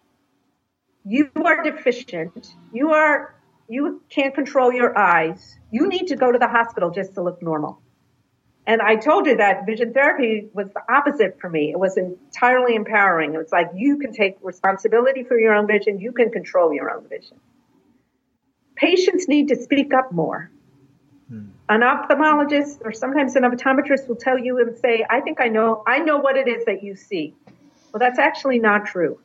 you 1.04 1.30
are 1.44 1.62
deficient. 1.62 2.54
You 2.72 2.92
are, 2.92 3.34
you 3.68 4.02
can't 4.08 4.34
control 4.34 4.72
your 4.72 4.96
eyes. 4.96 5.56
You 5.70 5.88
need 5.88 6.06
to 6.08 6.16
go 6.16 6.32
to 6.32 6.38
the 6.38 6.48
hospital 6.48 6.90
just 6.90 7.14
to 7.14 7.22
look 7.22 7.42
normal. 7.42 7.80
And 8.66 8.80
I 8.80 8.96
told 8.96 9.26
you 9.26 9.36
that 9.36 9.66
vision 9.66 9.92
therapy 9.92 10.48
was 10.54 10.68
the 10.72 10.80
opposite 10.90 11.38
for 11.38 11.50
me. 11.50 11.70
It 11.70 11.78
was 11.78 11.98
entirely 11.98 12.74
empowering. 12.74 13.34
It 13.34 13.38
was 13.38 13.52
like 13.52 13.70
you 13.74 13.98
can 13.98 14.12
take 14.12 14.38
responsibility 14.40 15.22
for 15.22 15.38
your 15.38 15.54
own 15.54 15.66
vision. 15.66 16.00
You 16.00 16.12
can 16.12 16.30
control 16.30 16.72
your 16.72 16.90
own 16.90 17.06
vision. 17.06 17.38
Patients 18.74 19.28
need 19.28 19.48
to 19.48 19.56
speak 19.56 19.92
up 19.92 20.12
more. 20.12 20.50
Hmm. 21.28 21.48
An 21.68 21.82
ophthalmologist 21.82 22.80
or 22.82 22.92
sometimes 22.92 23.36
an 23.36 23.42
optometrist 23.42 24.08
will 24.08 24.16
tell 24.16 24.38
you 24.38 24.58
and 24.58 24.76
say, 24.78 25.04
I 25.08 25.20
think 25.20 25.42
I 25.42 25.48
know, 25.48 25.82
I 25.86 25.98
know 25.98 26.16
what 26.16 26.38
it 26.38 26.48
is 26.48 26.64
that 26.64 26.82
you 26.82 26.96
see. 26.96 27.34
Well, 27.92 28.00
that's 28.00 28.18
actually 28.18 28.60
not 28.60 28.86
true 28.86 29.18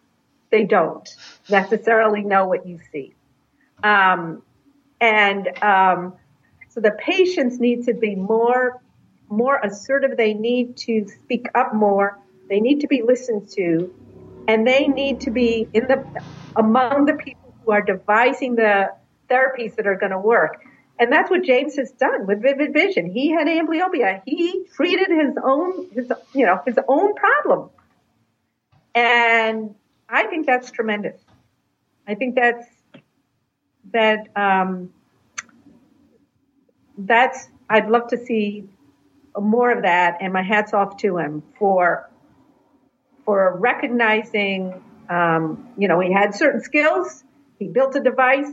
they 0.51 0.65
don't 0.65 1.07
necessarily 1.49 2.21
know 2.21 2.47
what 2.47 2.67
you 2.67 2.79
see. 2.91 3.13
Um, 3.83 4.41
and 4.99 5.47
um, 5.63 6.13
so 6.69 6.81
the 6.81 6.91
patients 6.91 7.59
need 7.59 7.85
to 7.85 7.93
be 7.93 8.15
more 8.15 8.81
more 9.31 9.59
assertive. 9.63 10.17
They 10.17 10.33
need 10.33 10.75
to 10.77 11.07
speak 11.23 11.47
up 11.53 11.73
more. 11.73 12.17
They 12.49 12.59
need 12.59 12.81
to 12.81 12.87
be 12.87 13.03
listened 13.03 13.49
to, 13.51 13.93
and 14.47 14.65
they 14.65 14.87
need 14.87 15.21
to 15.21 15.31
be 15.31 15.67
in 15.73 15.87
the 15.87 16.03
among 16.55 17.05
the 17.05 17.13
people 17.13 17.53
who 17.63 17.71
are 17.71 17.81
devising 17.81 18.55
the 18.55 18.91
therapies 19.29 19.75
that 19.75 19.85
are 19.87 19.95
going 19.95 20.11
to 20.11 20.19
work. 20.19 20.65
And 20.99 21.13
that's 21.13 21.29
what 21.29 21.43
James 21.43 21.77
has 21.77 21.91
done 21.91 22.27
with 22.27 22.41
Vivid 22.41 22.73
Vision. 22.73 23.09
He 23.09 23.31
had 23.31 23.47
amblyopia. 23.47 24.21
He 24.25 24.65
treated 24.75 25.07
his 25.09 25.33
own, 25.41 25.89
his, 25.91 26.11
you 26.33 26.45
know, 26.45 26.61
his 26.65 26.77
own 26.89 27.15
problem. 27.15 27.69
And 28.93 29.75
I 30.09 30.25
think 30.27 30.47
that's 30.47 30.71
tremendous. 30.71 31.21
I 32.07 32.15
think 32.15 32.35
that's 32.35 32.65
that 33.93 34.27
um, 34.35 34.91
that's 36.97 37.47
I'd 37.69 37.89
love 37.89 38.07
to 38.07 38.17
see 38.17 38.67
more 39.39 39.71
of 39.71 39.83
that, 39.83 40.17
and 40.21 40.33
my 40.33 40.41
hats 40.41 40.73
off 40.73 40.97
to 40.97 41.17
him 41.17 41.43
for 41.57 42.09
for 43.25 43.57
recognizing. 43.57 44.83
Um, 45.09 45.69
you 45.77 45.87
know, 45.87 45.99
he 45.99 46.11
had 46.11 46.35
certain 46.35 46.61
skills. 46.61 47.23
He 47.57 47.67
built 47.67 47.95
a 47.95 47.99
device, 47.99 48.51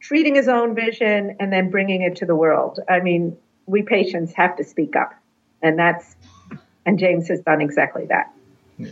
treating 0.00 0.34
his 0.34 0.48
own 0.48 0.74
vision, 0.74 1.36
and 1.40 1.52
then 1.52 1.70
bringing 1.70 2.02
it 2.02 2.16
to 2.16 2.26
the 2.26 2.34
world. 2.34 2.80
I 2.88 3.00
mean, 3.00 3.36
we 3.66 3.82
patients 3.82 4.32
have 4.34 4.56
to 4.56 4.64
speak 4.64 4.96
up, 4.96 5.14
and 5.62 5.78
that's 5.78 6.16
and 6.84 6.98
James 6.98 7.28
has 7.28 7.40
done 7.40 7.62
exactly 7.62 8.06
that. 8.06 8.35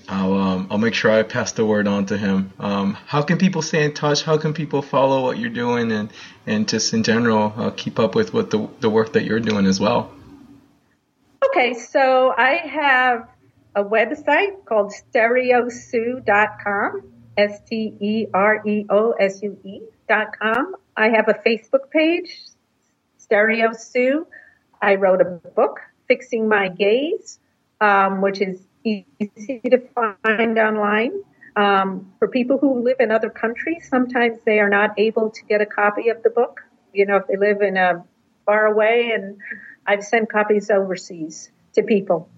I'll 0.08 0.32
um, 0.32 0.68
I'll 0.70 0.78
make 0.78 0.94
sure 0.94 1.10
I 1.10 1.22
pass 1.22 1.52
the 1.52 1.66
word 1.66 1.86
on 1.86 2.06
to 2.06 2.16
him. 2.16 2.54
Um, 2.58 2.94
how 2.94 3.20
can 3.22 3.36
people 3.36 3.60
stay 3.60 3.84
in 3.84 3.92
touch? 3.92 4.22
How 4.22 4.38
can 4.38 4.54
people 4.54 4.80
follow 4.80 5.22
what 5.22 5.38
you're 5.38 5.50
doing 5.50 5.92
and 5.92 6.10
and 6.46 6.66
just 6.66 6.94
in 6.94 7.02
general 7.02 7.52
uh, 7.56 7.70
keep 7.70 7.98
up 7.98 8.14
with 8.14 8.32
what 8.32 8.50
the 8.50 8.66
the 8.80 8.88
work 8.88 9.12
that 9.12 9.24
you're 9.24 9.40
doing 9.40 9.66
as 9.66 9.78
well? 9.78 10.10
Okay, 11.44 11.74
so 11.74 12.32
I 12.36 12.52
have 12.52 13.28
a 13.74 13.84
website 13.84 14.64
called 14.64 14.92
stereosue.com, 14.92 17.12
S 17.36 17.60
T 17.68 17.94
E 18.00 18.26
R 18.32 18.66
E 18.66 18.86
O 18.88 19.12
S 19.12 19.42
U 19.42 19.58
E 19.64 19.82
dot 20.08 20.38
com. 20.38 20.76
I 20.96 21.10
have 21.10 21.28
a 21.28 21.34
Facebook 21.34 21.90
page, 21.90 22.40
Stereo 23.18 23.72
Sue. 23.72 24.26
I 24.80 24.94
wrote 24.94 25.20
a 25.20 25.26
book, 25.26 25.80
Fixing 26.08 26.48
My 26.48 26.68
Gaze, 26.68 27.38
um, 27.80 28.22
which 28.22 28.40
is 28.40 28.62
easy 28.84 29.60
to 29.64 29.82
find 29.94 30.58
online. 30.58 31.12
Um, 31.56 32.12
for 32.18 32.28
people 32.28 32.58
who 32.58 32.82
live 32.82 32.96
in 32.98 33.10
other 33.10 33.30
countries, 33.30 33.86
sometimes 33.88 34.38
they 34.44 34.58
are 34.58 34.68
not 34.68 34.90
able 34.98 35.30
to 35.30 35.44
get 35.44 35.60
a 35.60 35.66
copy 35.66 36.08
of 36.08 36.22
the 36.22 36.30
book. 36.30 36.60
You 36.92 37.06
know, 37.06 37.16
if 37.16 37.26
they 37.28 37.36
live 37.36 37.62
in 37.62 37.76
a 37.76 38.04
far 38.44 38.66
away, 38.66 39.12
and 39.14 39.38
I've 39.86 40.04
sent 40.04 40.30
copies 40.30 40.70
overseas 40.70 41.50
to 41.74 41.82
people 41.82 42.28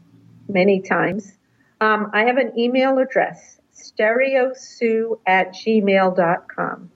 many 0.49 0.81
times. 0.81 1.37
Um, 1.81 2.11
I 2.13 2.25
have 2.25 2.37
an 2.37 2.59
email 2.59 2.99
address, 2.99 3.61
stereosue 3.75 5.19
at 5.27 5.55
gmail.com. 5.55 6.91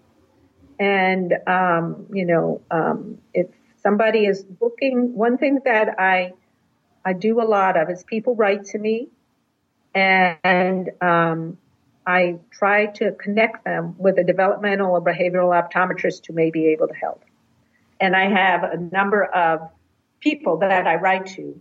And, 0.79 1.35
um, 1.47 2.07
you 2.13 2.25
know, 2.25 2.63
um, 2.71 3.19
if 3.35 3.49
somebody 3.83 4.25
is 4.25 4.47
looking, 4.61 5.15
one 5.15 5.37
thing 5.37 5.61
that 5.65 5.99
I, 5.99 6.33
I 7.05 7.13
do 7.13 7.43
a 7.43 7.45
lot 7.45 7.77
of 7.77 7.91
is 7.91 8.03
people 8.05 8.35
write 8.35 8.65
to 8.67 8.79
me 8.79 9.09
and 9.94 10.90
um, 11.00 11.59
I 12.07 12.38
try 12.50 12.87
to 12.87 13.12
connect 13.12 13.64
them 13.64 13.94
with 13.98 14.18
a 14.18 14.24
developmental 14.24 14.90
or 14.92 15.00
behavioral 15.00 15.50
optometrist 15.50 16.26
who 16.26 16.33
may 16.33 16.50
be 16.50 16.66
able 16.68 16.88
to 16.88 16.94
help. 16.94 17.24
And 18.00 18.16
I 18.16 18.29
have 18.29 18.64
a 18.64 18.76
number 18.76 19.24
of 19.24 19.68
people 20.20 20.59
that 20.59 20.87
I 20.87 20.96
write 20.96 21.26
to 21.37 21.61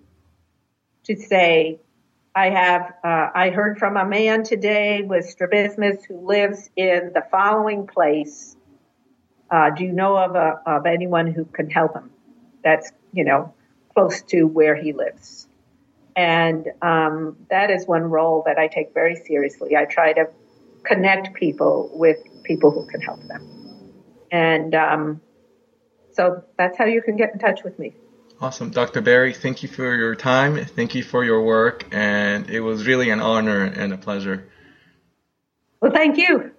to 1.05 1.15
say, 1.15 1.79
I 2.35 2.49
have, 2.51 2.93
uh, 3.03 3.29
I 3.33 3.49
heard 3.49 3.79
from 3.79 3.97
a 3.97 4.05
man 4.05 4.43
today 4.43 5.01
with 5.01 5.25
strabismus 5.25 6.05
who 6.05 6.25
lives 6.25 6.69
in 6.75 7.11
the 7.13 7.23
following 7.31 7.87
place. 7.87 8.55
Uh, 9.49 9.71
do 9.71 9.83
you 9.83 9.91
know 9.91 10.15
of, 10.15 10.35
a, 10.35 10.61
of 10.65 10.85
anyone 10.85 11.27
who 11.27 11.45
can 11.45 11.69
help 11.69 11.95
him? 11.95 12.11
That's, 12.63 12.91
you 13.11 13.25
know, 13.25 13.53
close 13.93 14.21
to 14.23 14.43
where 14.43 14.75
he 14.75 14.93
lives. 14.93 15.48
And 16.19 16.67
um, 16.82 17.38
that 17.49 17.71
is 17.71 17.88
one 17.88 18.03
role 18.03 18.43
that 18.45 18.58
I 18.58 18.67
take 18.67 18.93
very 18.93 19.15
seriously. 19.15 19.77
I 19.77 19.86
try 19.86 20.12
to 20.12 20.27
connect 20.84 21.34
people 21.34 21.89
with 21.93 22.17
people 22.43 22.71
who 22.71 22.86
can 22.88 22.99
help 22.99 23.25
them. 23.29 23.47
And 24.29 24.75
um, 24.75 25.21
so 26.12 26.43
that's 26.58 26.77
how 26.77 26.84
you 26.84 27.01
can 27.01 27.15
get 27.15 27.32
in 27.32 27.39
touch 27.39 27.63
with 27.63 27.79
me. 27.79 27.93
Awesome. 28.41 28.69
Dr. 28.69 28.99
Barry, 28.99 29.34
thank 29.34 29.63
you 29.63 29.69
for 29.69 29.95
your 29.95 30.13
time. 30.13 30.65
Thank 30.65 30.93
you 30.93 31.03
for 31.03 31.23
your 31.23 31.41
work. 31.41 31.88
And 31.93 32.49
it 32.49 32.60
was 32.60 32.86
really 32.86 33.12
an 33.12 33.21
honor 33.21 33.63
and 33.63 33.93
a 33.93 33.97
pleasure. 33.97 34.49
Well, 35.79 35.93
thank 35.93 36.17
you. 36.17 36.51